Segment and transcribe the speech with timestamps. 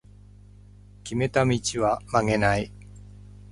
[1.03, 2.71] 決めた道は曲げない